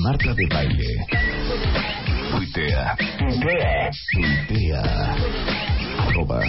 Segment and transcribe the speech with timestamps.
[0.00, 1.06] Marta de Baile.
[2.30, 2.96] Tuitea.
[3.28, 5.16] Tuitea.
[5.98, 6.40] Arroba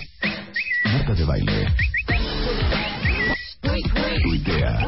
[0.86, 1.68] Marta de Baile.
[4.24, 4.88] Tuitea.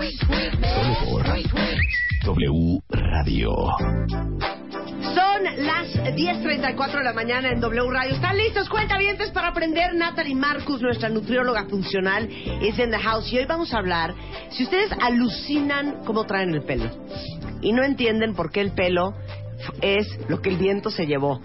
[0.74, 1.26] Solo por
[2.24, 3.52] W Radio.
[5.02, 8.16] Son las 10.34 de la mañana en W Radio.
[8.16, 9.94] ¿Están listos, cuentavientes, para aprender?
[9.96, 12.30] Natalie Marcus, nuestra nutrióloga funcional,
[12.62, 13.32] es en the house.
[13.34, 14.16] Y hoy vamos a hablar,
[14.52, 16.90] si ustedes alucinan cómo traen el pelo
[17.66, 19.16] y no entienden por qué el pelo
[19.82, 21.42] es lo que el viento se llevó.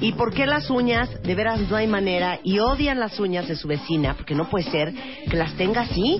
[0.00, 1.22] ¿Y por qué las uñas?
[1.22, 2.38] De veras no hay manera.
[2.42, 4.94] Y odian las uñas de su vecina, porque no puede ser
[5.28, 6.18] que las tenga así.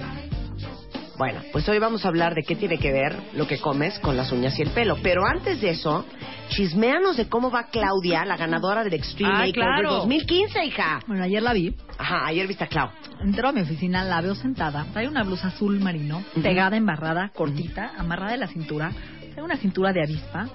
[1.16, 4.16] Bueno, pues hoy vamos a hablar de qué tiene que ver lo que comes con
[4.16, 4.96] las uñas y el pelo.
[5.02, 6.04] Pero antes de eso,
[6.48, 9.94] chismeanos de cómo va Claudia, la ganadora del Extreme Ah, Makeover claro.
[9.96, 11.00] 2015, hija.
[11.06, 11.74] Bueno, ayer la vi.
[11.98, 12.88] Ajá, ayer viste a Clau.
[13.22, 14.86] Entro a mi oficina, la veo sentada.
[14.92, 18.90] Trae una blusa azul marino, pegada, embarrada, cortita, amarrada de la cintura.
[19.32, 20.48] Trae una cintura de avispa.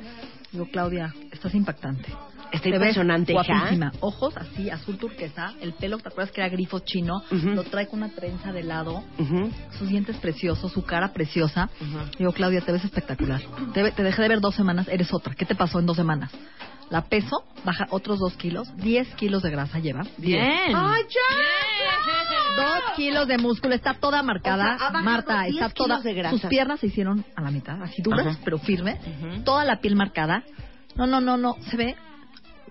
[0.51, 2.09] Digo, Claudia, estás impactante.
[2.51, 3.43] Está Te ves impresionante, hija.
[3.43, 3.91] guapísima.
[3.99, 5.53] Ojos así, azul turquesa.
[5.59, 7.21] El pelo, ¿te acuerdas que era grifo chino?
[7.31, 9.03] Lo trae con una trenza de lado.
[9.17, 9.51] Ujú.
[9.77, 11.69] Sus dientes preciosos, su cara preciosa.
[11.81, 11.97] Ujú.
[12.19, 13.41] Digo, Claudia, te ves espectacular.
[13.73, 15.33] Te, te dejé de ver dos semanas, eres otra.
[15.35, 16.31] ¿Qué te pasó en dos semanas?
[16.89, 20.03] La peso, baja otros dos kilos, 10 kilos de grasa lleva.
[20.17, 20.41] Bien.
[20.75, 21.64] ¡Ay, ya!
[22.55, 24.75] Dos kilos de músculo, está toda marcada.
[24.75, 25.99] O sea, Marta, 10 está toda.
[25.99, 26.37] de grasa.
[26.37, 28.39] Sus piernas se hicieron a la mitad, así duras, Ajá.
[28.43, 28.97] pero firmes.
[29.43, 30.43] Toda la piel marcada.
[30.95, 31.55] No, no, no, no.
[31.69, 31.95] Se ve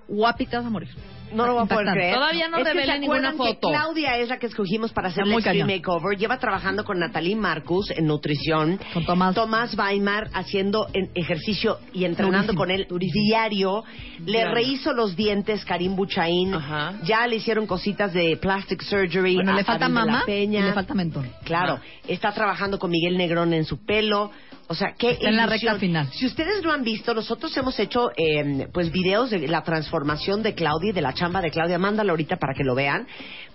[0.09, 0.89] guapi, te vas a morir.
[1.33, 2.15] No lo voy a poder creer.
[2.15, 3.69] Todavía no revela ¿se ninguna acuerdan que foto.
[3.71, 5.79] Claudia es la que escogimos para hacer el Extreme.
[5.79, 6.17] Makeover.
[6.17, 8.79] Lleva trabajando con Natalie Marcus en nutrición.
[8.93, 9.35] Con Tomás.
[9.35, 13.85] Tomás Weimar haciendo en- ejercicio y entrenando Durísimo, con él diario.
[14.25, 16.55] Le rehizo los dientes Karim Buchaín.
[16.55, 16.95] Ajá.
[17.03, 19.35] Ya le hicieron cositas de plastic surgery.
[19.35, 21.29] Bueno, a le falta mamá y le falta mentón.
[21.43, 24.31] Claro, está trabajando con Miguel Negrón en su pelo.
[24.67, 26.09] O sea, qué Está en la recta final.
[26.13, 30.55] Si ustedes lo han visto, nosotros hemos hecho eh, pues videos de la transformación de
[30.55, 31.79] Claudia y de la chamba de Claudia.
[31.79, 33.07] Mándalo ahorita para que lo vean.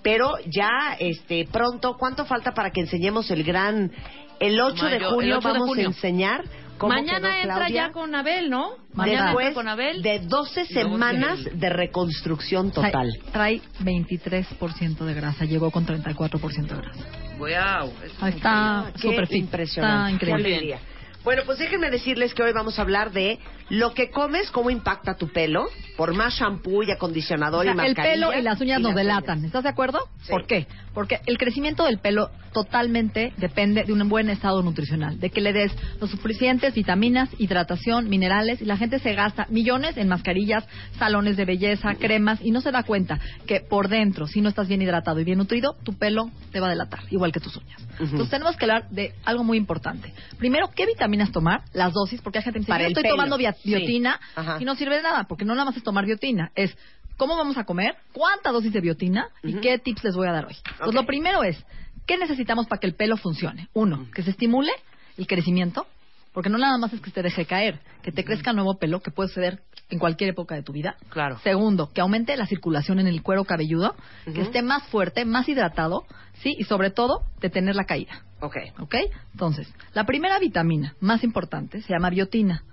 [0.04, 3.92] Pero ya este pronto, ¿cuánto falta para que enseñemos el gran
[4.40, 5.84] el 8 de Mayo, el junio 8 de vamos junio.
[5.86, 6.44] a enseñar
[6.78, 8.70] cómo Mañana quedó entra Claudia ya con Abel, ¿no?
[8.94, 10.02] Mañana después entra con Abel.
[10.02, 13.10] de 12 Y luego semanas de reconstrucción Trae- total.
[13.34, 17.06] Trae 23% de grasa, llegó con 34% de grasa.
[17.38, 17.94] Wow.
[18.22, 20.14] Ahí está súper impresionante.
[20.26, 20.80] Está increíble.
[21.24, 25.16] Bueno, pues déjenme decirles que hoy vamos a hablar de lo que comes, cómo impacta
[25.16, 25.66] tu pelo,
[25.98, 28.14] por más shampoo y acondicionador O sea, y el mascarilla.
[28.14, 29.38] pelo y las uñas nos las delatan.
[29.40, 29.48] uñas.
[29.48, 30.00] ¿Estás de acuerdo?
[30.24, 30.30] Sí.
[30.32, 30.68] ¿Por qué?
[30.94, 35.54] Porque el crecimiento del pelo totalmente depende de un buen estado nutricional, de que le
[35.54, 35.72] des
[36.02, 40.66] los suficientes vitaminas, hidratación, minerales y la gente se gasta millones en mascarillas,
[40.98, 44.68] salones de belleza, cremas y no se da cuenta que por dentro, si no estás
[44.68, 47.82] bien hidratado y bien nutrido, tu pelo te va a delatar, igual que tus uñas.
[48.00, 50.14] Entonces tenemos que hablar de algo muy importante.
[50.38, 51.62] Primero, ¿qué vitaminas tomar?
[51.74, 53.16] Las dosis, porque hay gente que dice, Para yo el estoy pelo.
[53.16, 53.38] tomando.
[53.64, 54.58] Biotina Ajá.
[54.60, 56.76] y no sirve de nada, porque no nada más es tomar biotina, es
[57.18, 60.46] cómo vamos a comer, cuánta dosis de biotina y qué tips les voy a dar
[60.46, 60.56] hoy.
[60.78, 60.94] Pues Ok.
[60.96, 61.58] lo primero es,
[62.06, 63.68] ¿qué necesitamos para que el pelo funcione?
[63.74, 64.72] Uno, que se estimule
[65.18, 65.86] el crecimiento,
[66.34, 69.12] porque no nada más es que te deje caer, que te crezca nuevo pelo, que
[69.12, 70.96] puede suceder en cualquier época de tu vida.
[71.10, 71.40] Claro.
[71.40, 73.96] Segundo, que aumente la circulación en el cuero cabelludo,
[74.26, 76.06] que esté más fuerte, más hidratado,
[76.42, 78.24] sí, y sobre todo, detener la caída.
[78.40, 78.58] Ok.
[78.80, 78.96] ¿Ok?
[79.34, 82.64] Entonces, la primera vitamina más importante se llama biotina.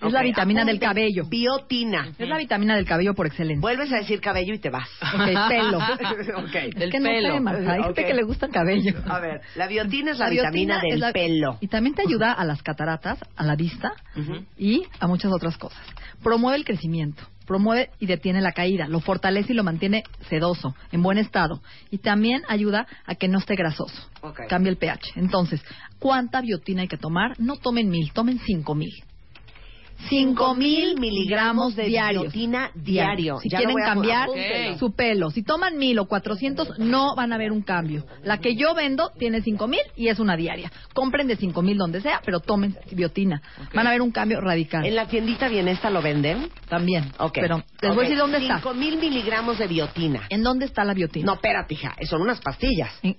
[0.00, 1.24] Es la vitamina del cabello.
[1.28, 2.12] Biotina.
[2.18, 3.60] Es la vitamina del cabello por excelencia.
[3.60, 4.88] Vuelves a decir cabello y te vas.
[5.14, 5.78] Ok, pelo.
[6.38, 6.54] ok.
[6.76, 7.72] Es que no sé, Marta.
[7.72, 8.06] Hay gente Ok.
[8.06, 8.92] que le gusta el cabello.
[9.08, 11.58] A ver, la biotina es la, vitamina del la- pelo.
[11.60, 13.92] Y también te ayuda a las cataratas, a la vista
[14.58, 15.80] y a muchas otras cosas.
[16.22, 17.22] Promueve el crecimiento.
[17.46, 21.62] promueve y detiene la caída, lo fortalece y lo mantiene sedoso, en buen estado.
[21.92, 23.94] Y también ayuda a que no esté grasoso.
[24.20, 24.40] Ok.
[24.48, 25.12] Cambia el pH.
[25.14, 25.62] Entonces,
[26.00, 27.38] ¿cuánta biotina hay que tomar?
[27.38, 28.90] No tomen mil, tomen cinco mil.
[30.08, 33.38] Cinco mil miligramos de biotina diario.
[33.40, 34.28] Si Ya quieren cambiar
[34.78, 38.04] su pelo, si toman mil o cuatrocientos, no van a ver un cambio.
[38.22, 40.70] La que yo vendo tiene cinco mil y es una diaria.
[40.94, 43.42] Compren de cinco mil donde sea, pero tomen biotina.
[43.74, 44.84] Van a ver un cambio radical.
[44.86, 46.50] ¿En la tiendita Bienesta lo venden?
[46.68, 47.12] También.
[47.18, 47.38] Ok.
[47.40, 48.56] Pero les voy a decir dónde está.
[48.56, 50.22] Cinco mil miligramos de biotina.
[50.28, 51.26] ¿En dónde está la biotina?
[51.26, 51.94] No, espérate, hija.
[52.08, 52.90] Son unas pastillas.
[53.02, 53.16] En-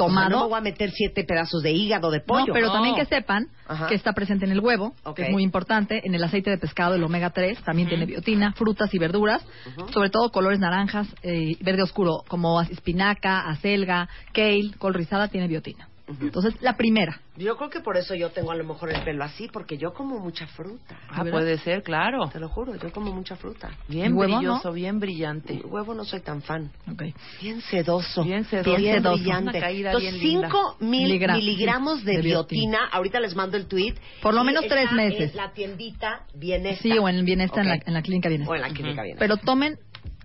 [0.00, 0.30] sí, O sea, tomado.
[0.30, 2.46] no me voy a meter siete pedazos de hígado de pollo.
[2.48, 2.72] No, pero No.
[2.72, 3.86] también que sepan Ajá.
[3.88, 6.94] que está presente en el huevo, que es muy importante, en el aceite de pescado,
[6.94, 9.44] el omega 3, también tiene biotina, frutas y verduras,
[9.92, 15.88] sobre todo colores naranjas, eh, verde oscuro, como espinaca, acelga, kale, col rizada, tiene biotina.
[16.20, 17.20] Entonces, la primera.
[17.36, 19.92] Yo creo que por eso yo tengo a lo mejor el pelo así, porque yo
[19.94, 20.98] como mucha fruta.
[21.08, 21.38] Ah, ¿verdad?
[21.38, 22.28] puede ser, claro.
[22.30, 23.70] Te lo juro, yo como mucha fruta.
[23.88, 24.74] Bien ¿Y huevo, brilloso, no?
[24.74, 25.54] bien brillante.
[25.54, 26.70] El huevo no soy tan fan.
[26.90, 27.02] Ok.
[27.40, 28.24] Bien sedoso.
[28.24, 28.76] Bien sedoso.
[28.76, 29.16] Bien Sedoso.
[29.16, 29.50] brillante.
[29.50, 30.48] Una caída Entonces, bien linda.
[30.48, 32.60] 5 mil Miligra- miligramos de, de biotina.
[32.60, 32.88] biotina.
[32.92, 33.94] Ahorita les mando el tweet.
[34.22, 35.30] Por lo menos tres meses.
[35.30, 36.82] En la tiendita Bienestar.
[36.82, 37.78] Sí, o en el bienestar, en, Ok.
[37.78, 38.52] la, en la clínica bienestar.
[38.52, 39.28] O en la clínica Bienestar.
[39.28, 39.78] Pero tomen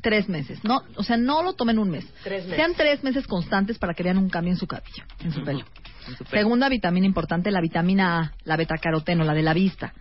[0.06, 0.64] tres meses.
[0.64, 2.06] No, o sea, no lo tomen un mes.
[2.24, 2.58] Tres meses.
[2.58, 5.66] Sean tres meses constantes para que vean un cambio en su cabello, en su pelo.
[6.08, 6.42] En su pelo.
[6.44, 9.96] Segunda vitamina importante, la vitamina A, la betacaroteno, la de la vista.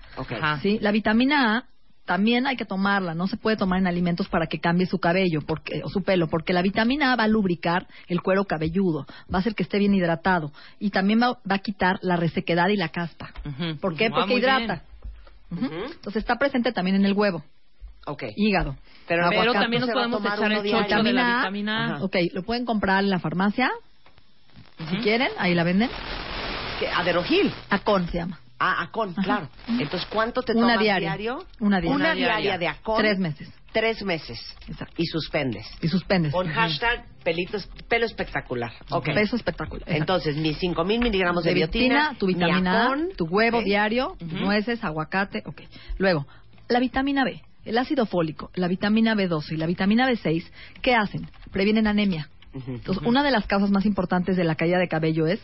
[0.60, 0.78] ¿Sí?
[0.82, 1.64] La vitamina A
[2.04, 5.40] también hay que tomarla, no se puede tomar en alimentos para que cambie su cabello
[5.40, 9.38] porque, o su pelo, porque la vitamina A va a lubricar el cuero cabelludo, va
[9.38, 12.76] a hacer que esté bien hidratado y también va, va a quitar la resequedad y
[12.76, 13.32] la caspa.
[13.46, 13.78] Ujú.
[13.78, 14.08] ¿Por qué?
[14.08, 14.82] Ah, Porque hidrata.
[15.50, 17.42] Entonces está presente también en el huevo,
[18.06, 18.24] Ok.
[18.36, 18.76] hígado.
[19.06, 22.04] Pero, Pero también nos podemos echar el chocho de la Vitamina A.
[22.04, 23.70] Ok, lo pueden comprar en la farmacia,
[24.90, 25.90] si quieren, ahí la venden.
[26.80, 26.88] ¿Qué?
[26.88, 27.52] Aderogil.
[27.70, 28.40] Acon se llama.
[28.58, 29.22] Ah, Acon, Ajá.
[29.22, 29.48] claro.
[29.68, 31.08] Entonces, ¿cuánto te Una tomas diaria.
[31.10, 31.44] diario?
[31.60, 31.96] Una diaria.
[31.96, 32.98] Una diaria de Acon.
[32.98, 33.52] Tres meses.
[33.72, 34.40] Tres meses.
[34.68, 34.94] Exacto.
[34.96, 35.66] Y suspendes.
[35.82, 36.32] Y suspendes.
[36.32, 38.72] Con hashtag pelitos, pelo espectacular.
[38.90, 39.06] Ok.
[39.06, 39.82] Peso espectacular.
[39.82, 40.00] Exacto.
[40.00, 43.64] Entonces, mis 5000 miligramos de, de biotina, tu mi vitamina A, Acon, tu huevo ¿ok?
[43.64, 45.62] diario, tus nueces, aguacate, ok.
[45.98, 46.26] Luego,
[46.68, 50.44] la vitamina B, el ácido fólico, la vitamina B12 y la vitamina B6,
[50.82, 51.28] ¿qué hacen?
[51.50, 52.28] Previenen anemia.
[52.66, 55.40] Entonces, una de las causas más importantes de la caída de cabello es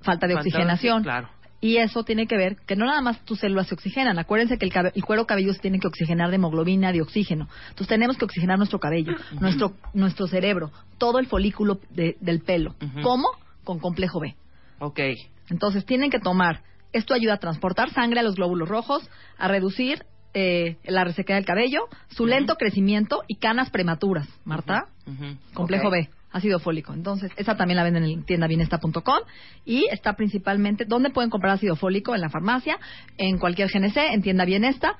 [0.00, 1.02] falta de Falta oxigenación.
[1.02, 1.28] claro.
[1.60, 4.18] Y eso tiene que ver que no nada más tus células se oxigenan.
[4.18, 7.48] Acuérdense que el, cabe- el cuero cabelludo se tiene que oxigenar de hemoglobina, de oxígeno.
[7.70, 12.74] Entonces tenemos que oxigenar nuestro cabello, nuestro, nuestro cerebro, todo el folículo de- del pelo.
[13.02, 13.28] ¿Cómo?
[13.64, 14.36] Con complejo B.
[14.80, 15.00] Ok.
[15.48, 16.60] Entonces tienen que tomar.
[16.92, 19.08] Esto ayuda a transportar sangre a los glóbulos rojos,
[19.38, 20.04] a reducir
[20.38, 24.28] eh, la resequedad del cabello, su lento crecimiento y canas prematuras.
[24.44, 24.88] Marta,
[25.54, 25.88] complejo.
[25.88, 26.92] B, ácido fólico.
[26.92, 29.20] Entonces, esa también la venden en tiendabienesta.com
[29.64, 32.14] y está principalmente, ¿dónde pueden comprar ácido fólico?
[32.14, 32.78] En la farmacia,
[33.16, 34.98] en cualquier GNC, en tienda Bienesta,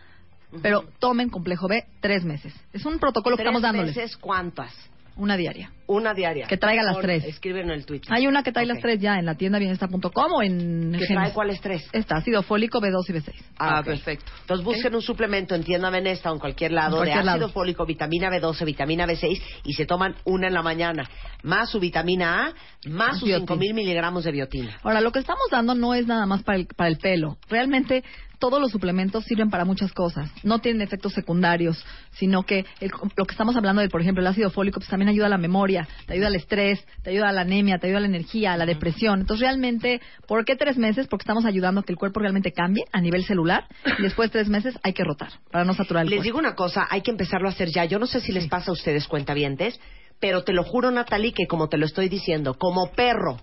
[0.63, 2.55] pero tomen complejo B tres meses.
[2.73, 4.73] Es un protocolo que ¿Tres estamos dándoles, meses cuántas?
[5.17, 5.71] Una diaria.
[5.89, 6.47] Una diaria.
[6.49, 7.25] Que traiga las tres.
[7.25, 8.13] Escriben en el Twitter.
[8.13, 8.73] Hay una que trae Ok.
[8.73, 11.89] las tres ya en la tienda bienesta.com o en ¿Que trae cuáles tres?
[11.93, 13.33] Está ácido fólico B2 y B6.
[13.59, 13.87] Ah, ok.
[13.87, 14.33] perfecto.
[14.41, 17.47] Entonces busquen un suplemento en tienda Benesta o en cualquier lado En cualquier de ácido
[17.47, 17.53] lado.
[17.53, 21.09] fólico, vitamina B12, vitamina B6 y se toman una en la mañana,
[21.45, 22.55] más su vitamina A,
[22.91, 23.47] más sus Biotina.
[23.47, 24.77] 5000 miligramos de biotina.
[24.83, 27.39] Ahora, lo que estamos dando no es nada más para el, para el pelo.
[27.49, 28.03] Realmente
[28.39, 30.31] todos los suplementos sirven para muchas cosas.
[30.45, 34.27] No tienen efectos secundarios, sino que el- lo que estamos hablando de, por ejemplo, el
[34.27, 37.33] ácido fólico, pues también ayuda a la memoria, te ayuda al estrés, te ayuda a
[37.33, 39.21] la anemia, te ayuda a la energía, a la depresión.
[39.21, 41.07] Entonces, realmente, ¿por qué tres meses?
[41.09, 43.67] Porque estamos ayudando a que el cuerpo realmente cambie a nivel celular
[43.99, 46.25] y después de tres meses hay que rotar para no saturar el Les cuerpo.
[46.25, 47.85] digo una cosa, hay que empezarlo a hacer ya.
[47.85, 49.81] Yo no sé si les pasa a ustedes cuentavientes,
[50.21, 53.39] pero te lo juro, Natalie, que como te lo estoy diciendo, como perro,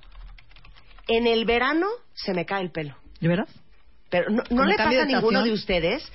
[1.07, 2.95] en el verano se me cae el pelo.
[3.19, 3.49] ¿De veras?
[4.13, 6.11] Pero no, no ¿Como le pasa a de ninguno de ustedes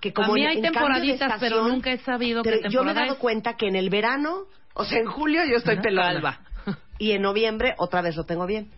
[0.00, 2.56] que como a mí en- hay en de temporaditas, pero estación, nunca he sabido pero
[2.62, 3.18] qué yo me he dado es.
[3.18, 6.12] cuenta que en el verano, o sea, en julio yo estoy pelona.
[6.14, 6.40] Calva.
[6.98, 8.70] Y en noviembre otra vez lo tengo bien.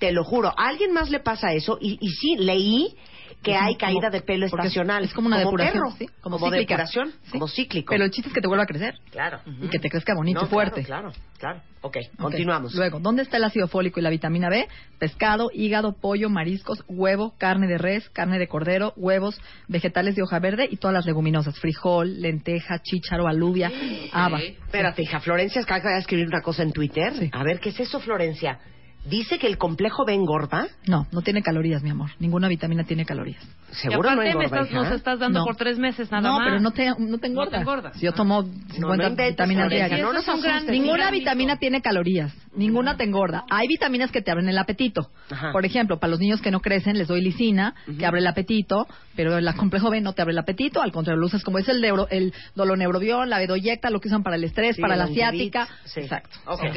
[0.00, 0.48] Te lo juro.
[0.48, 1.78] ¿A alguien más le pasa eso?
[1.80, 2.96] Y, y sí, leí
[3.42, 5.04] que Es hay como- caída de pelo es- estacional.
[5.04, 6.06] Es como una depuración, perro, ¿sí?
[6.20, 6.58] Como, cíclica.
[6.58, 7.30] depuración, Sí.
[7.32, 7.90] como cíclico.
[7.90, 9.40] Pero el chiste es que te vuelva a crecer Claro.
[9.62, 10.84] y que te crezca bonito No, y fuerte.
[10.84, 11.60] Claro, claro, claro.
[11.82, 12.20] Ok, Ok.
[12.20, 12.74] continuamos.
[12.74, 14.68] Luego, ¿dónde está el ácido fólico y la vitamina B?
[14.98, 20.38] Pescado, hígado, pollo, mariscos, huevo, carne de res, carne de cordero, huevos, vegetales de hoja
[20.38, 21.58] verde y todas las leguminosas.
[21.58, 23.72] Frijol, lenteja, chícharo, alubia,
[24.12, 24.40] haba.
[24.40, 25.20] Espérate, hija.
[25.20, 27.14] Florencia acaba de escribir una cosa en Twitter.
[27.14, 27.30] Sí.
[27.32, 28.58] A ver, ¿qué es eso, Florencia?
[29.04, 30.68] Dice que el complejo B engorda.
[30.86, 32.10] No, no tiene calorías, mi amor.
[32.18, 33.42] Ninguna vitamina tiene calorías.
[33.70, 35.44] Seguro y no aparte me engorda, estás, nos estás dando No.
[35.46, 36.46] por tres meses nada no, más.
[36.48, 37.50] pero no te, no te engorda.
[37.50, 37.92] No te engorda.
[37.94, 40.00] Si yo tomo 50 inventes, vitaminas diarias.
[40.00, 40.26] no nos.
[40.68, 43.44] Ninguna vitamina tiene calorías, ninguna te engorda.
[43.48, 45.10] Hay vitaminas que te abren el apetito.
[45.30, 45.52] Ajá.
[45.52, 48.86] Por ejemplo, para los niños que no crecen les doy lisina, que abre el apetito,
[49.16, 51.68] pero el complejo B no te abre el apetito, al contrario, lo usas como es
[51.68, 55.06] el, neuro, el doloneurobión, la bedoyecta, lo que usan para el estrés, Sí, para la
[55.08, 55.68] ciática.
[55.84, 56.00] sí.
[56.00, 56.38] Exacto.
[56.46, 56.64] Ok.
[56.70, 56.76] Ok.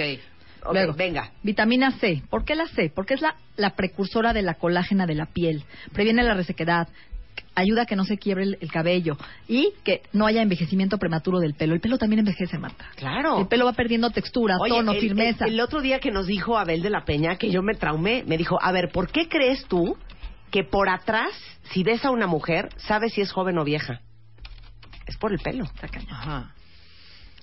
[0.72, 1.32] Luego, venga.
[1.44, 2.24] Vitamina C.
[2.30, 2.92] ¿Por qué la C?
[2.94, 5.64] Porque es la, la precursora de la colágena de la piel.
[5.92, 6.88] Previene la resequedad.
[7.56, 9.18] Ayuda a que no se quiebre el, el cabello.
[9.48, 11.74] Y que no haya envejecimiento prematuro del pelo.
[11.74, 12.86] El pelo también envejece, Marta.
[12.96, 13.40] Claro.
[13.40, 15.46] El pelo va perdiendo textura, Oye, tono, el, firmeza.
[15.46, 18.24] El, el otro día que nos dijo Abel de la Peña, que yo me traumé,
[18.26, 19.98] me dijo, a ver, ¿por qué crees tú
[20.52, 21.32] que por atrás,
[21.72, 24.02] si ves a una mujer, sabes si es joven o vieja?
[25.06, 25.66] Es por el pelo.
[26.10, 26.54] Ajá.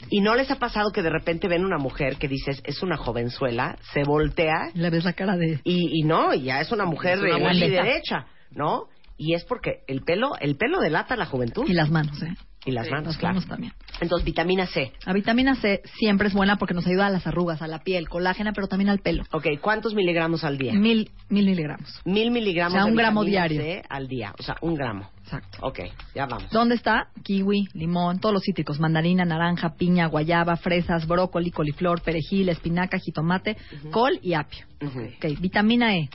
[0.09, 2.97] ¿Y no les ha pasado que de repente ven una mujer que dices, es una
[2.97, 5.61] jovenzuela, se voltea Le ves la cara de...
[5.65, 8.89] y, y no, y ya es una mujer Es una de derecha, ¿no?
[9.17, 11.67] Y es porque el pelo, el pelo delata la juventud.
[11.69, 12.35] Y las manos, ¿eh?
[12.67, 13.41] Y las Sí, manos, claro.
[13.41, 13.73] también.
[14.03, 14.93] Entonces, vitamina C.
[15.07, 18.09] La vitamina C siempre es buena porque nos ayuda a las arrugas, a la piel,
[18.09, 19.25] colágena, pero también al pelo.
[19.33, 20.75] Ok, ¿cuántos miligramos al día?
[20.75, 22.01] Mil, mil miligramos.
[22.05, 23.63] Mil miligramos O sea, de un gramo diario.
[23.63, 24.35] C al día.
[24.39, 25.09] O sea, un gramo.
[25.23, 25.59] Exacto.
[25.63, 25.81] Ok,
[26.15, 26.51] ya vamos.
[26.51, 27.09] ¿Dónde está?
[27.23, 33.57] Kiwi, limón, todos los cítricos, mandarina, naranja, piña, guayaba, fresas, brócoli, coliflor, perejil, espinaca, jitomate,
[33.91, 34.67] col y apio.
[34.83, 35.01] Ujú.
[35.01, 36.11] Ok, vitamina E.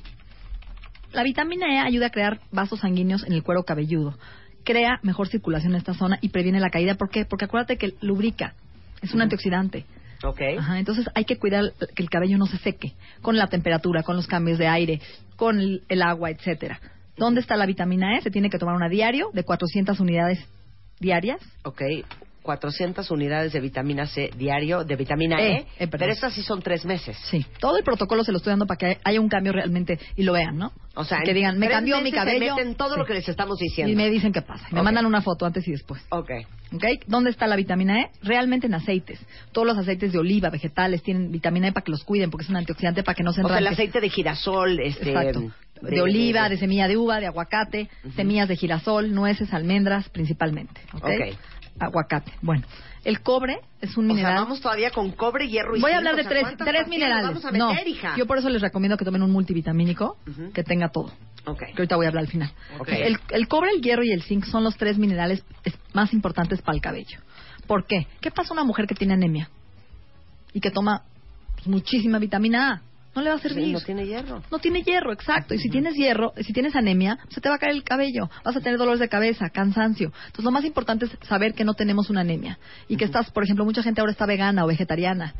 [1.13, 4.15] La vitamina E ayuda a crear vasos sanguíneos en el cuero cabelludo.
[4.65, 6.95] Crea mejor circulación en esta zona y previene la caída.
[6.95, 7.23] ¿Por qué?
[7.23, 8.53] Porque acuérdate que lubrica.
[9.01, 9.85] Es un antioxidante.
[10.23, 10.41] Ok.
[10.59, 14.17] Ajá, entonces hay que cuidar que el cabello no se seque con la temperatura, con
[14.17, 14.99] los cambios de aire,
[15.37, 16.79] con el, el agua, etcétera.
[17.15, 18.21] ¿Dónde está la vitamina E?
[18.21, 20.39] Se tiene que tomar una diario de 400 unidades
[20.99, 21.39] diarias.
[21.63, 21.81] Ok.
[22.45, 26.61] 400 unidades de vitamina C diario, de vitamina E, E, eh, pero estas sí son
[26.61, 27.17] tres meses.
[27.29, 30.23] Sí, todo el protocolo se lo estoy dando para que haya un cambio realmente y
[30.23, 30.71] lo vean, ¿no?
[30.95, 32.55] O sea, que digan, me cambió mi cabello.
[32.55, 32.99] Se meten todo Sí.
[32.99, 33.91] lo que les estamos diciendo.
[33.91, 34.65] Y me dicen qué pasa.
[34.71, 36.01] Me mandan una foto antes y después.
[36.09, 36.31] Ok.
[36.73, 36.83] ¿Ok?
[37.07, 38.11] ¿Dónde está la vitamina E?
[38.21, 39.19] Realmente en aceites.
[39.51, 42.49] Todos los aceites de oliva, vegetales, tienen vitamina E para que los cuiden, porque es
[42.49, 45.09] un antioxidante para que no se O sea, el aceite de girasol, este...
[45.09, 45.51] Exacto.
[45.81, 50.79] De, oliva, de, semilla de uva, de aguacate, semillas de girasol, nueces, almendras, principalmente.
[50.93, 51.03] ¿ok?
[51.03, 51.37] Ok.
[51.79, 52.31] Aguacate.
[52.41, 52.65] Bueno,
[53.03, 54.35] el cobre es un O sea, mineral.
[54.43, 56.87] vamos todavía con cobre, hierro y Voy a hablar O de sea, tres, ¿cuántas tres
[56.87, 57.27] minerales.
[57.27, 58.15] Vamos a meter, no, hija.
[58.17, 60.17] yo por eso les recomiendo que tomen un multivitamínico
[60.53, 61.11] que tenga todo.
[61.45, 61.59] Ok.
[61.59, 62.51] Que ahorita voy a hablar al final.
[62.79, 62.87] Ok.
[62.89, 66.61] El, el cobre, el hierro y el zinc son los tres minerales es- más importantes
[66.61, 67.19] para el cabello.
[67.67, 68.07] ¿Por qué?
[68.21, 69.49] ¿Qué pasa a una mujer que tiene anemia
[70.53, 71.03] y que toma
[71.55, 72.81] pues, muchísima vitamina A?
[73.15, 73.73] No le va a Sí, servir.
[73.73, 74.43] no tiene hierro.
[74.51, 75.53] No tiene hierro, exacto.
[75.53, 78.29] Y si tienes hierro, si tienes anemia, se te va a caer el cabello.
[78.43, 80.11] Vas a tener dolores de cabeza, cansancio.
[80.25, 82.59] Entonces, lo más importante es saber que no tenemos una anemia.
[82.89, 85.33] Y que estás, por ejemplo, mucha gente ahora está vegana o vegetariana.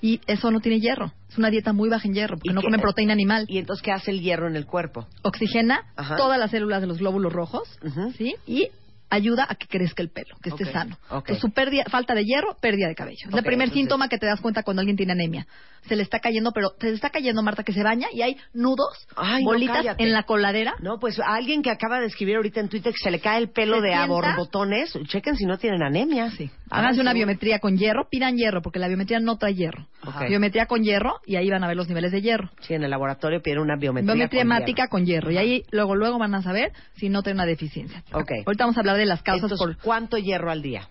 [0.00, 1.12] Y eso no tiene hierro.
[1.28, 3.44] Es una dieta muy baja en hierro, porque ¿Y no qué- comen proteína animal.
[3.48, 5.06] ¿Y entonces qué hace el hierro en el cuerpo?
[5.22, 6.16] Oxigena Ajá.
[6.16, 7.68] todas las células de los glóbulos rojos.
[8.16, 8.36] ¿sí?
[8.46, 8.68] Y
[9.08, 10.96] ayuda a que crezca el pelo, que esté sano.
[11.10, 11.18] ok.
[11.28, 13.28] Entonces, su pérdida- falta de hierro, pérdida de cabello.
[13.28, 15.46] Es el primer entonces- síntoma que te das cuenta cuando alguien tiene anemia.
[15.88, 18.36] Se le está cayendo, pero se le está cayendo, Marta, que se baña y hay
[18.52, 20.74] nudos, Ay, bolitas en la coladera.
[20.80, 23.38] No, pues a alguien que acaba de escribir ahorita en Twitter que se le cae
[23.38, 24.12] el pelo ¿Se de a sienta?
[24.12, 26.30] borbotones, chequen si no tienen anemia.
[26.32, 26.50] Sí.
[26.70, 29.86] Háganse una biometría con hierro, pidan hierro, porque la biometría no trae hierro.
[30.28, 32.50] Biometría con hierro y ahí van a ver los niveles de hierro.
[32.60, 34.14] Sí, en el laboratorio piden una biometría.
[34.14, 34.90] Biometría con hierro.
[34.90, 35.30] con hierro.
[35.30, 38.02] Y ahí luego luego van a saber si no tiene una deficiencia.
[38.12, 38.30] Ok.
[38.46, 40.88] Ahorita vamos a hablar de las causas Entonces, por ¿cuánto hierro al día?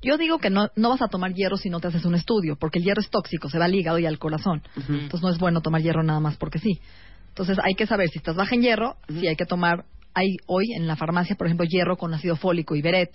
[0.00, 2.56] Yo digo que no, no vas a tomar hierro si no te haces un estudio,
[2.56, 4.62] porque el hierro es tóxico, se va al hígado y al corazón.
[4.76, 6.80] Entonces no es bueno tomar hierro nada más porque sí.
[7.30, 9.84] Entonces hay que saber si estás baja en hierro, si hay que tomar,
[10.18, 13.10] hay hoy en la farmacia, por ejemplo, hierro con ácido fólico y beret,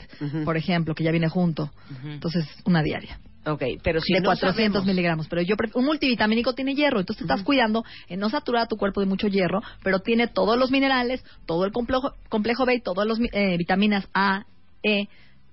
[0.46, 1.72] por ejemplo, que ya viene junto.
[2.06, 3.20] Entonces, una diaria.
[3.46, 5.28] Ok, pero si de no 400 sabemos- miligramos.
[5.28, 8.78] Pero yo un multivitamínico tiene hierro, entonces te estás cuidando en no saturar a tu
[8.78, 13.06] cuerpo de mucho hierro, pero tiene todos los minerales, todo el complejo, complejo B, todas
[13.06, 13.20] las
[13.58, 14.46] vitaminas A,
[14.82, 15.08] E,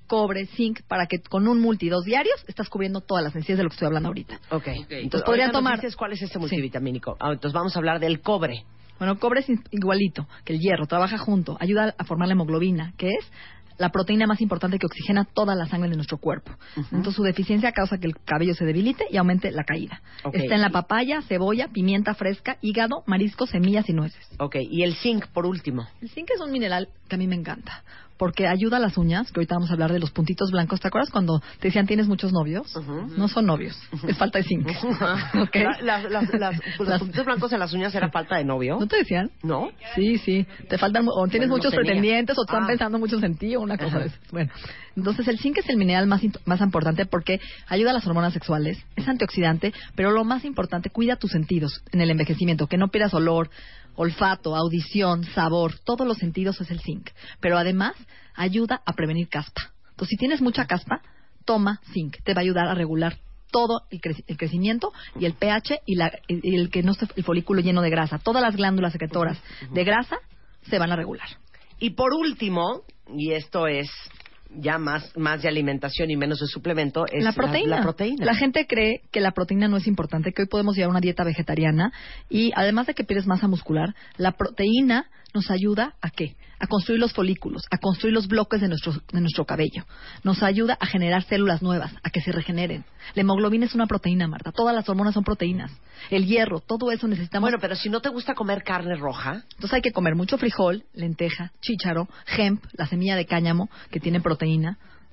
[0.07, 3.63] cobre, zinc, para que con un multi dos diarios estás cubriendo todas las necesidades de
[3.65, 4.41] lo que estoy hablando ahorita.
[4.51, 6.39] Ok, Entonces podrían tomar- dices cuál es este Sí.
[6.41, 7.17] multivitamínico.
[7.21, 8.65] Ah, entonces vamos a hablar del cobre.
[9.01, 13.09] Bueno, cobre es igualito que el hierro, trabaja junto, ayuda a formar la hemoglobina, que
[13.09, 13.33] es
[13.79, 16.53] la proteína más importante que oxigena toda la sangre de nuestro cuerpo.
[16.77, 20.03] Entonces su deficiencia causa que el cabello se debilite y aumente la caída.
[20.35, 24.21] Está en la papaya, cebolla, pimienta fresca, hígado, mariscos, semillas y nueces.
[24.39, 25.89] Ok, y el zinc por último.
[26.03, 27.83] El zinc es un mineral que a mí me encanta,
[28.21, 30.79] porque ayuda a las uñas, que ahorita vamos a hablar de los puntitos blancos.
[30.79, 32.71] ¿Te acuerdas cuando te decían tienes muchos novios?
[33.17, 33.75] No son novios,
[34.07, 34.67] es falta de zinc.
[35.41, 35.57] ¿Ok?
[35.57, 38.77] La- la- las- las- pues, los puntitos blancos en las uñas era falta de novio.
[38.79, 39.31] ¿No te decían?
[39.43, 39.71] ¿No?
[39.95, 40.47] Sí, sí.
[40.69, 42.67] Te faltan, o tienes Bueno, muchos no pretendientes o están Ah.
[42.67, 44.11] pensando muchos en ti o una cosa de.
[44.31, 44.53] Bueno,
[44.97, 48.77] entonces el zinc es el mineral más, más importante porque ayuda a las hormonas sexuales,
[48.97, 53.15] es antioxidante, pero lo más importante, cuida tus sentidos en el envejecimiento, que no pierdas
[53.15, 53.49] olor,
[53.97, 57.11] olfato, audición, sabor, todos los sentidos es el zinc.
[57.41, 57.95] Pero además
[58.35, 59.73] ayuda a prevenir caspa.
[59.91, 61.03] Entonces, si tienes mucha caspa,
[61.45, 63.19] toma zinc, te va a ayudar a regular
[63.51, 67.25] todo el, el crecimiento y el pH y, la- y el que no esté el
[67.25, 68.19] folículo lleno de grasa.
[68.19, 69.39] Todas las glándulas secretoras
[69.73, 70.19] de grasa
[70.69, 71.29] se van a regular.
[71.79, 72.83] Y por último,
[73.17, 73.91] y esto es
[74.57, 77.77] ya más, más de alimentación y menos de suplemento, es la proteína.
[77.77, 78.25] La, proteína.
[78.25, 81.25] La gente cree que la proteína no es importante, que hoy podemos llevar una dieta
[81.25, 81.93] vegetariana
[82.29, 86.37] y además de que pierdes masa muscular, la proteína nos ayuda a qué?
[86.59, 89.85] A construir los folículos, a construir los bloques de nuestro, de nuestro cabello.
[90.25, 92.85] Nos ayuda a generar células nuevas, a que se regeneren.
[93.15, 94.53] La hemoglobina es una proteína, Marta.
[94.53, 95.71] Todas las hormonas son proteínas.
[96.11, 97.49] El hierro, todo eso necesitamos.
[97.49, 100.85] Bueno, pero si no te gusta comer carne roja, Entonces hay que comer mucho frijol,
[100.95, 104.40] lenteja, chícharo, hemp, la semilla de cáñamo, que tiene proteína,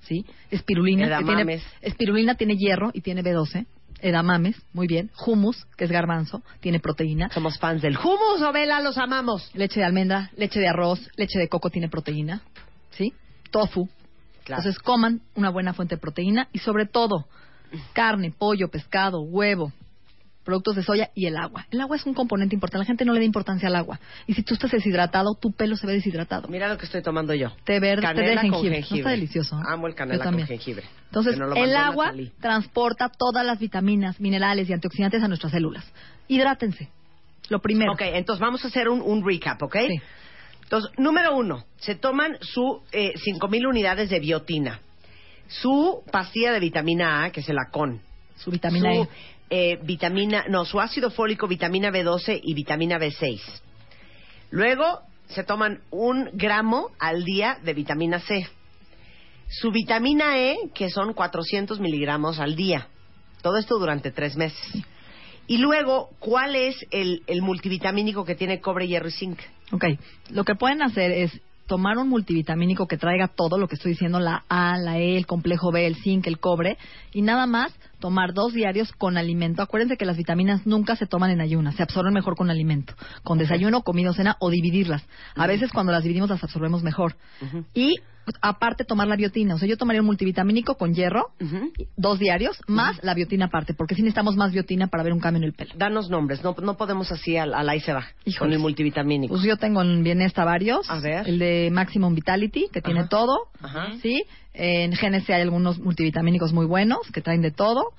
[0.01, 0.25] ¿sí?
[0.51, 3.65] Espirulina, que tiene, espirulina tiene hierro y tiene B12.
[4.00, 5.10] Edamames, muy bien.
[5.25, 7.29] Hummus, que es garbanzo, tiene proteína.
[7.29, 9.50] somos fans del hummus o vela, los amamos.
[9.55, 12.41] Leche de almendra, leche de arroz, leche de coco tiene proteína,
[12.91, 13.13] ¿sí?
[13.50, 13.89] Tofu.
[14.43, 14.62] Claro.
[14.62, 17.25] Entonces coman una buena fuente de proteína y sobre todo
[17.93, 19.74] carne, pollo, pescado, huevo,
[20.48, 21.68] productos de soya y el agua.
[21.70, 22.80] El agua es un componente importante.
[22.80, 24.00] La gente no le da importancia al agua.
[24.27, 26.48] Y si tú estás deshidratado, tu pelo se ve deshidratado.
[26.48, 27.51] Mira lo que estoy tomando yo.
[27.66, 28.86] Té verde, té de Canela con jengibre.
[28.89, 29.60] ¿No está delicioso?
[29.68, 30.86] Amo el canela con jengibre.
[31.08, 35.86] Entonces, el agua transporta todas las vitaminas, minerales y antioxidantes a nuestras células.
[36.30, 36.89] Hidrátense.
[37.50, 37.92] Lo primero.
[37.92, 39.75] Ok, entonces vamos a hacer un, un recap, ¿ok?
[39.88, 40.01] Sí.
[40.63, 44.82] Entonces, número uno, se toman su eh, 5.000 unidades de biotina,
[45.48, 48.01] su pastilla de vitamina A, que es el Acon,
[48.36, 49.10] Su vitamina su E.
[49.50, 53.42] eh, vitamina, no, su ácido fólico, vitamina B12 y vitamina B6.
[54.50, 58.48] Luego se toman un gramo al día de vitamina C.
[59.50, 62.88] Su vitamina E, que son 400 miligramos al día.
[63.42, 64.84] Todo esto durante tres meses.
[65.48, 69.39] Y luego, ¿cuál es el, el multivitamínico que tiene cobre, hierro y zinc?
[69.72, 69.86] Ok.
[70.30, 74.20] Lo que pueden hacer es tomar un multivitamínico que traiga todo lo que estoy diciendo,
[74.20, 76.77] la A, la E, el complejo B, el zinc, el cobre,
[77.13, 79.62] y nada más tomar dos diarios con alimento.
[79.62, 83.38] Acuérdense que las vitaminas nunca se toman en ayunas, se absorben mejor con alimento, con
[83.38, 85.06] desayuno, comida o cena o dividirlas.
[85.36, 87.16] A veces cuando las dividimos las absorbemos mejor.
[87.74, 87.96] Y
[88.42, 91.72] aparte tomar la biotina, o sea, yo tomaría un multivitamínico con hierro, Ujú.
[91.96, 95.38] dos diarios, más la biotina aparte, porque sí necesitamos más biotina para ver un cambio
[95.38, 95.72] en el pelo.
[95.77, 98.56] Danos nombres, no, no podemos así al, al ahí se va, con Híjoles.
[98.56, 99.34] el multivitamínico.
[99.34, 100.89] Pues yo tengo en Bienesta varios.
[100.89, 101.26] A ver.
[101.26, 103.48] El de Maximum Vitality, que tiene todo.
[104.02, 104.24] Sí.
[104.60, 107.93] En GNC hay algunos multivitamínicos muy buenos que traen de todo.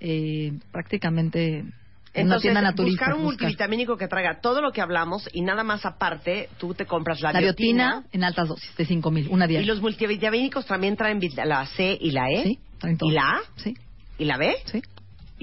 [0.00, 3.06] Eh, prácticamente en una Entonces, tienda naturista.
[3.06, 3.40] buscar un buscar.
[3.46, 7.32] multivitamínico que traiga todo lo que hablamos y nada más aparte, tú te compras la,
[7.32, 9.66] La biotina en altas dosis, de 5000, una Y diaria.
[9.66, 12.42] los multivitamínicos también traen la C y la E.
[12.44, 13.10] Sí, traen todo.
[13.10, 13.38] ¿Y la A?
[13.56, 13.74] Sí,
[14.18, 14.54] ¿Y la B?
[14.66, 14.80] sí.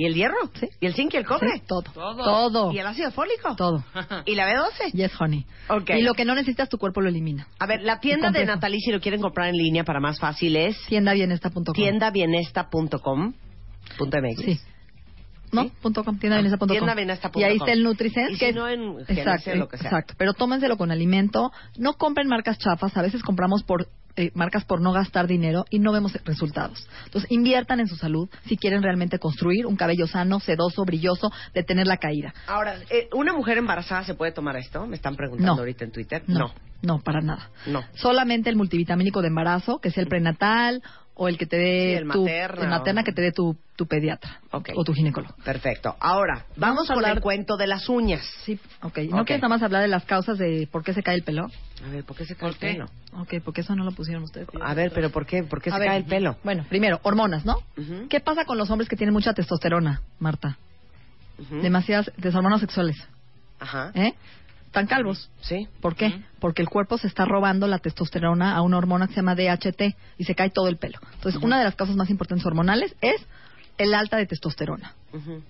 [0.02, 0.50] ¿Y el hierro?
[0.60, 0.68] Sí.
[0.80, 1.52] ¿Y el zinc y el cobre?
[1.54, 1.84] sí, todo.
[1.84, 2.24] Todo.
[2.24, 2.72] Todo.
[2.74, 3.56] ¿Y el ácido fólico?
[3.56, 3.84] Todo.
[4.26, 4.94] ¿Y la B12?
[4.94, 5.46] Yes, honey.
[5.70, 5.92] Ok.
[5.92, 7.48] Y lo que no necesitas, tu cuerpo lo elimina.
[7.60, 8.44] A ver, la tienda de.
[8.44, 11.76] Natalie, si lo quieren comprar en línea para más fácil, es Tiendabienesta.com.
[11.76, 13.34] tiendabienesta.com.
[14.00, 14.44] Punto MX.
[14.44, 14.60] Sí.
[15.52, 15.64] ¿No?
[15.66, 15.72] ¿Sí?
[15.84, 16.68] Punto com, tiendabienesta.com.
[16.68, 17.40] Tiendabienesta.com.
[17.40, 18.34] Y ahí está el Nutrisense.
[18.34, 19.90] Y que si no, en exacto, lo que sea.
[19.92, 21.52] Exacto, pero tómenselo con alimento.
[21.78, 22.98] No compren marcas chafas.
[22.98, 26.88] A veces compramos por eh, marcas por no gastar dinero y no vemos resultados.
[27.06, 31.88] Entonces, inviertan en su salud si quieren realmente construir un cabello sano, sedoso, brilloso, detener
[31.88, 32.34] la caída.
[32.48, 34.86] Ahora, eh, ¿una mujer embarazada se puede tomar esto?
[34.88, 35.60] Me están preguntando No.
[35.60, 36.24] ahorita en Twitter.
[36.28, 37.50] No, no, para nada.
[37.68, 37.84] No.
[37.94, 40.82] Solamente el multivitamínico de embarazo, que sea el prenatal
[41.14, 43.32] o el que te dé Sí, el tu materna el materna o- que te dé
[43.32, 44.70] tu, tu pediatra Ok.
[44.76, 45.36] o tu ginecólogo.
[45.44, 45.96] Perfecto.
[46.00, 48.26] Ahora, vamos, Vamos a hablar- el cuento de las uñas.
[48.46, 48.98] Sí, ok.
[49.10, 49.28] ¿No Ok.
[49.28, 51.48] quieres nada más hablar de las causas de por qué se cae el pelo?
[51.86, 52.90] A ver, ¿por qué se cae ¿Por el pelo?
[53.14, 54.48] Ok, porque eso no lo pusieron ustedes.
[54.62, 55.44] A ver, pero ¿por qué?
[55.44, 56.38] ¿Por qué A se ver, cae el pelo?
[56.44, 57.58] Bueno, primero, hormonas, ¿no?
[58.10, 60.58] ¿Qué pasa con los hombres que tienen mucha testosterona, Marta?
[61.62, 62.96] Demasiadas de hormonas sexuales,
[63.60, 63.92] Ajá.
[63.96, 64.14] ¿eh?
[64.72, 65.30] Están calvos.
[65.42, 65.68] Sí.
[65.82, 66.24] ¿Por qué?
[66.40, 69.82] Porque el cuerpo se está robando la testosterona a una hormona que se llama DHT
[70.18, 70.98] y se cae todo el pelo.
[71.16, 73.22] Entonces, una de las causas más importantes hormonales es
[73.78, 74.96] el alta de testosterona.
[75.12, 75.44] Ujú.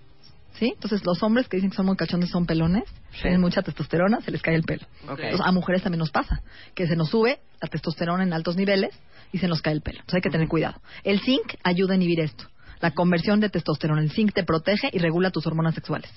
[0.54, 0.72] ¿Sí?
[0.74, 3.22] Entonces, los hombres que dicen que son muy cachondos son pelones, Sí.
[3.22, 4.88] tienen mucha testosterona, se les cae el pelo.
[5.02, 6.42] Entonces, a mujeres también nos pasa,
[6.74, 8.90] que se nos sube la testosterona en altos niveles
[9.32, 10.00] y se nos cae el pelo.
[10.00, 10.82] Entonces, hay que tener cuidado.
[11.04, 12.46] El zinc ayuda a inhibir esto.
[12.80, 14.02] La conversión de testosterona.
[14.02, 16.10] El zinc te protege y regula tus hormonas sexuales.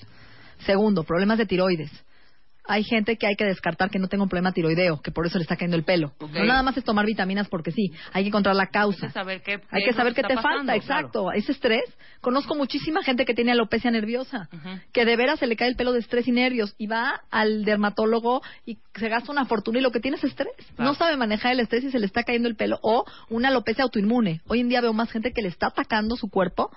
[0.65, 1.91] Segundo, problemas de tiroides.
[2.67, 5.37] Hay gente que hay que descartar que no tenga un problema tiroideo, que por eso
[5.37, 6.13] le está cayendo el pelo.
[6.19, 9.07] No nada más es tomar vitaminas porque sí, hay que encontrar la Hay causa.
[9.07, 11.23] que saber qué, Hay que saber qué está te pasando, falta, exacto.
[11.23, 11.37] claro.
[11.37, 11.83] Ese estrés.
[12.21, 14.49] Conozco muchísima gente que tiene alopecia nerviosa,
[14.91, 17.65] que de veras se le cae el pelo de estrés y nervios y va al
[17.65, 20.53] dermatólogo y se gasta una fortuna y lo que tiene es estrés.
[20.75, 20.91] Claro.
[20.91, 23.83] No sabe manejar el estrés y se le está cayendo el pelo o una alopecia
[23.83, 24.41] autoinmune.
[24.47, 26.71] Hoy en día veo más gente que le está atacando su cuerpo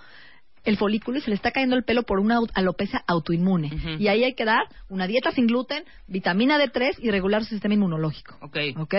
[0.68, 3.96] el folículo y se le está cayendo el pelo por una alopecia autoinmune.
[3.98, 7.74] Y ahí hay que dar una dieta sin gluten, vitamina D3 y regular su sistema
[7.74, 8.36] inmunológico.
[8.40, 8.56] Ok.
[8.76, 8.94] ¿Ok?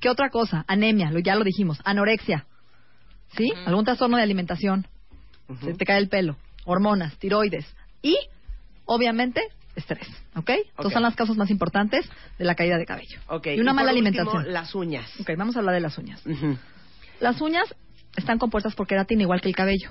[0.00, 0.64] ¿Qué otra cosa?
[0.68, 1.78] Anemia, lo, ya lo dijimos.
[1.84, 2.46] Anorexia.
[3.36, 3.50] ¿Sí?
[3.52, 3.60] Ujú.
[3.68, 4.86] Algún trastorno de alimentación.
[5.62, 6.36] Se te cae el pelo.
[6.64, 7.66] Hormonas, tiroides.
[8.02, 8.16] Y,
[8.86, 9.42] obviamente,
[9.76, 10.06] estrés.
[10.36, 10.50] ¿Ok?
[10.50, 10.92] Estos Ok.
[10.92, 13.18] son las causas más importantes de la caída de cabello.
[13.28, 14.52] Ok, Y una mala último, alimentación.
[14.52, 15.08] las uñas.
[15.20, 16.22] Ok, vamos a hablar de las uñas.
[17.20, 17.74] Las uñas
[18.16, 19.90] están compuestas por queratina igual que el cabello,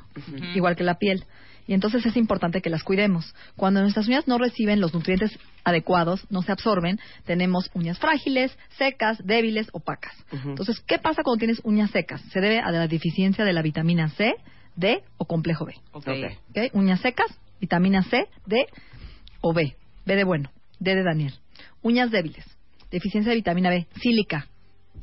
[0.55, 1.25] igual que la piel.
[1.65, 3.33] Y entonces es importante que las cuidemos.
[3.55, 9.17] Cuando nuestras uñas no reciben los nutrientes adecuados, no se absorben, tenemos uñas frágiles, secas,
[9.23, 10.13] débiles, opacas.
[10.31, 12.21] Entonces, ¿qué pasa cuando tienes uñas secas?
[12.33, 14.33] Se debe a la deficiencia de la vitamina C,
[14.75, 15.73] D o complejo B.
[15.93, 16.07] Ok.
[16.07, 16.37] Ok.
[16.49, 16.57] ¿Ok?
[16.73, 17.27] Uñas secas,
[17.61, 18.65] vitamina C, D
[19.39, 19.75] o B.
[20.05, 21.33] B de bueno, D de Daniel.
[21.81, 22.45] Uñas débiles,
[22.91, 24.47] deficiencia de vitamina B, sílica.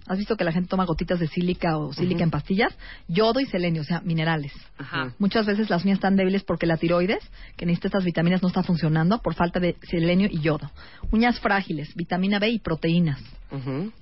[0.06, 2.76] ¿Has visto que la gente toma gotitas de sílica o sílica en pastillas?
[3.06, 4.52] Yodo y selenio, o sea, minerales.
[4.78, 5.14] Ajá.
[5.18, 7.22] Muchas veces las uñas están débiles porque la tiroides,
[7.56, 10.70] que necesita estas vitaminas, no está funcionando por falta de selenio y yodo.
[11.12, 13.20] Uñas frágiles, vitamina B y proteínas.
[13.50, 13.92] Ujú.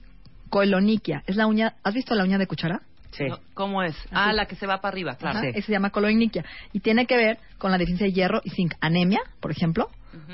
[0.49, 2.83] Coeloniquia, es la uña, ¿has visto la uña de cuchara?
[3.12, 3.25] Sí.
[3.25, 3.97] No, ¿Cómo es?
[4.11, 5.38] Ah, la que se va para arriba, claro.
[5.38, 5.59] Ajá, Sí.
[5.59, 6.44] esa se llama coloniquia.
[6.73, 8.75] Y tiene que ver con la deficiencia de hierro y zinc.
[8.81, 9.88] Anemia, por ejemplo,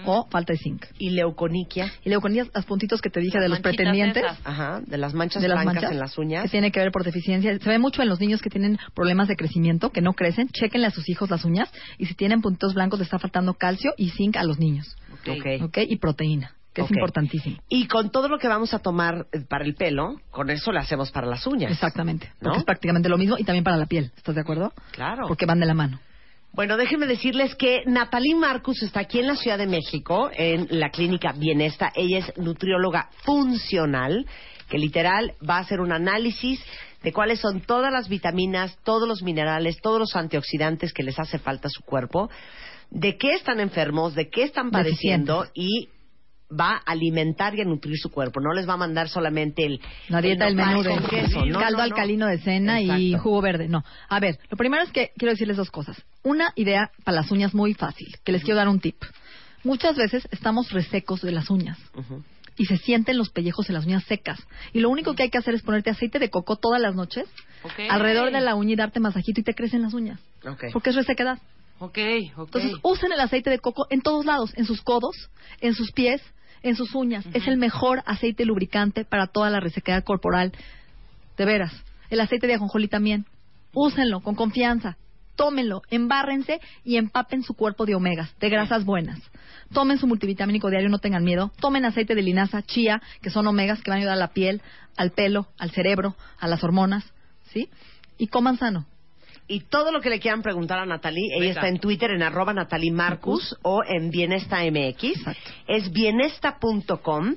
[0.07, 0.85] o falta de zinc.
[0.99, 1.91] Y leuconiquia.
[2.05, 4.23] Y con los puntitos que te dije Las de los pretendientes.
[4.25, 4.41] esas.
[4.45, 6.43] Ajá, de las manchas De las blancas manchas en las uñas.
[6.45, 7.57] que tiene que ver por deficiencia.
[7.59, 10.49] Se ve mucho en los niños que tienen problemas de crecimiento, que no crecen.
[10.49, 13.93] Chequenle a sus hijos las uñas y si tienen puntitos blancos les está faltando calcio
[13.97, 14.97] y zinc a los niños.
[15.13, 15.29] Ok.
[15.39, 15.63] Ok.
[15.65, 15.79] ¿Ok?
[15.89, 17.57] Y proteína, que es importantísimo.
[17.69, 20.81] Y con todo lo que vamos a tomar eh, para el pelo, con eso le
[20.81, 21.71] hacemos para las uñas.
[21.71, 22.33] Exactamente.
[22.41, 22.49] ¿No?
[22.51, 24.11] Porque es prácticamente lo mismo y también para la piel.
[24.17, 24.73] ¿Estás de acuerdo?
[24.91, 25.29] Claro.
[25.29, 26.01] Porque van de la mano.
[26.53, 30.91] Bueno, déjenme decirles que Natalie Marcus está aquí en la Ciudad de México, en la
[30.91, 31.93] clínica Bienesta.
[31.95, 34.27] Ella es nutrióloga funcional,
[34.69, 36.61] que literal va a hacer un análisis
[37.03, 41.39] de cuáles son todas las vitaminas, todos los minerales, todos los antioxidantes que les hace
[41.39, 42.31] falta a su cuerpo,
[42.91, 45.89] de qué están enfermos, de qué están padeciendo y
[46.59, 48.41] va a alimentar y a nutrir su cuerpo.
[48.41, 51.45] No les va a mandar solamente el La dieta el del menú de queso.
[51.45, 51.95] No, caldo no, no.
[51.95, 53.69] alcalino de cena y jugo verde.
[53.69, 53.85] No.
[54.09, 56.03] A ver, lo primero es que quiero decirles dos cosas.
[56.23, 59.03] Una idea para las uñas muy fácil, que les quiero dar un tip.
[59.63, 61.79] Muchas veces estamos resecos de las uñas
[62.57, 64.39] y se sienten los pellejos en las uñas secas.
[64.73, 67.27] Y lo único que hay que hacer es ponerte aceite de coco todas las noches
[67.91, 70.21] alrededor de la uña y darte masajito y te crecen las uñas.
[70.73, 71.39] Porque es resequedad.
[71.79, 71.99] Ok,
[72.37, 72.47] ok.
[72.47, 76.23] Entonces, usen el aceite de coco en todos lados, en sus codos, en sus pies,
[76.65, 77.25] en sus uñas.
[77.35, 80.53] Es el mejor aceite lubricante para toda la resequedad corporal.
[81.37, 81.73] De veras.
[82.11, 83.27] El aceite de ajonjolí también.
[83.73, 84.97] Úsenlo con confianza.
[85.37, 89.21] Tómenlo, embárrense y empapen su cuerpo de omegas, de grasas buenas.
[89.73, 91.53] Tomen su multivitamínico diario, no tengan miedo.
[91.61, 94.63] Tomen aceite de linaza, chía, que son omegas que van a ayudar a la piel,
[94.97, 97.05] al pelo, al cerebro, a las hormonas,
[97.53, 97.69] ¿sí?
[98.17, 98.87] Y coman sano.
[99.47, 101.53] Y todo lo que le quieran preguntar a Natalie, ella Venga.
[101.55, 105.05] está en Twitter en arroba Natalie Marcus o en Bienesta MX.
[105.05, 105.51] Exacto.
[105.67, 107.35] Es bienesta.com.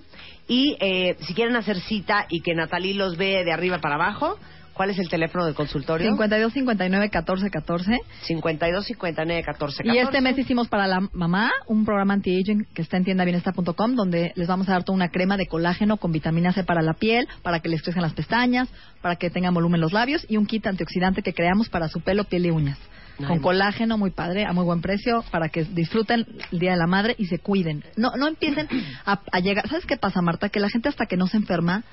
[0.47, 4.39] Y eh, si quieren hacer cita y que Natalie los ve de arriba para abajo,
[4.77, 6.07] ¿cuál es el teléfono del consultorio?
[6.07, 7.99] 52 59 14 14.
[8.21, 12.97] 52 59 14 Y este mes hicimos para la mamá un programa anti-aging que está
[12.97, 16.63] en tiendabienesta.com donde les vamos a dar toda una crema de colágeno con vitamina C
[16.63, 18.69] para la piel, para que les crezcan las pestañas,
[19.01, 22.25] para que tengan volumen los labios y un kit antioxidante que creamos para su pelo,
[22.25, 22.77] piel y uñas.
[23.17, 23.41] Con no.
[23.41, 27.15] colágeno muy padre, a muy buen precio, para que disfruten el Día de la Madre
[27.17, 27.83] y se cuiden.
[27.95, 28.67] No, no empiecen
[29.05, 29.67] a, a llegar.
[29.67, 30.49] ¿Sabes qué pasa, Marta?
[30.49, 31.83] Que la gente hasta que no se enferma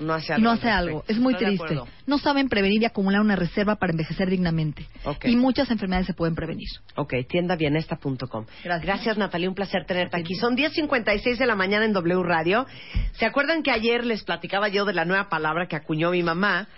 [0.00, 0.44] no hace algo.
[0.44, 1.04] no hace algo.
[1.08, 1.80] Es muy Estoy triste.
[2.06, 4.86] No saben prevenir y acumular una reserva para envejecer dignamente.
[5.24, 6.68] Y muchas enfermedades se pueden prevenir.
[6.96, 8.46] Ok, tiendabienesta.com.
[8.64, 8.86] Gracias.
[8.86, 9.48] Gracias, Natalie.
[9.48, 10.34] Un placer tenerte aquí.
[10.34, 12.66] Son 10.56 de la mañana en W Radio.
[13.12, 16.68] ¿Se acuerdan que ayer les platicaba yo de la nueva palabra que acuñó mi mamá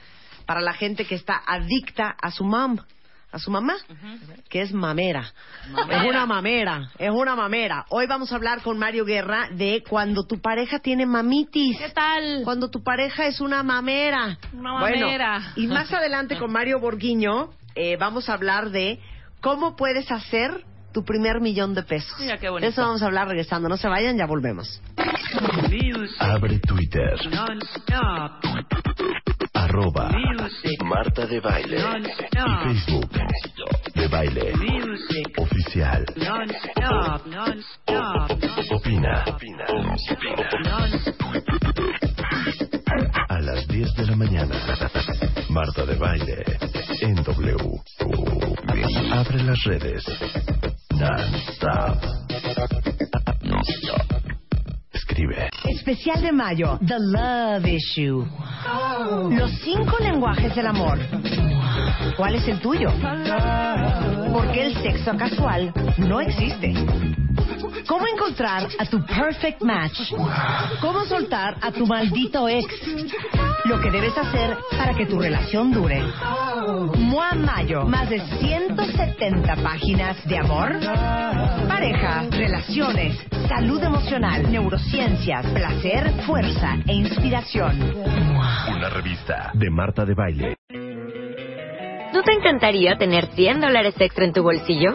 [0.47, 2.79] para la gente que está adicta a su mam?
[3.33, 3.77] A su mamá,
[4.49, 5.33] que es mamera.
[5.71, 6.03] Mamera.
[6.03, 7.87] Es una mamera, es una mamera.
[7.91, 11.79] Hoy vamos a hablar con Mario Guerra de cuando tu pareja tiene mamitis.
[11.79, 12.41] ¿Qué tal?
[12.43, 14.37] Cuando tu pareja es una mamera.
[14.53, 15.53] Una Bueno, mamera.
[15.55, 18.99] y más adelante con Mario Borguiño eh, vamos a hablar de
[19.41, 22.13] cómo puedes hacer tu primer millón de pesos.
[22.19, 22.67] Mira qué bonito.
[22.67, 23.69] De eso vamos a hablar regresando.
[23.69, 24.83] No se vayan, ya volvemos.
[26.19, 27.15] Abre Twitter.
[29.71, 30.11] Arroba
[30.83, 31.79] Marta de Baile.
[31.79, 33.09] Y Facebook.
[33.95, 34.53] de Baile.
[35.39, 36.05] Oficial.
[38.73, 39.25] Opina.
[39.29, 39.65] Opina.
[43.29, 44.57] A las 10 de la mañana.
[45.51, 46.43] Marta de Baile.
[47.03, 47.57] En W.
[49.13, 50.05] Abre las redes.
[50.99, 52.03] Non-stop.
[53.45, 54.21] Non-stop.
[54.93, 55.49] Escribe.
[55.65, 58.27] Especial de mayo, The Love Issue.
[59.31, 60.99] Los cinco lenguajes del amor.
[62.17, 62.89] ¿Cuál es el tuyo?
[64.33, 66.75] Porque el sexo casual no existe.
[67.91, 70.13] ¿Cómo encontrar a tu perfect match?
[70.81, 72.65] ¿Cómo soltar a tu maldito ex?
[73.65, 76.01] Lo que debes hacer para que tu relación dure.
[76.99, 80.79] Mua Mayo, más de 170 páginas de amor,
[81.67, 87.93] pareja, relaciones, salud emocional, neurociencias, placer, fuerza e inspiración.
[88.73, 90.57] Una revista de Marta de Baile.
[92.13, 94.95] ¿No te encantaría tener 100 dólares extra en tu bolsillo?